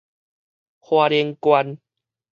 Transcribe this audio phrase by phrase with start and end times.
[0.79, 1.77] 花蓮縣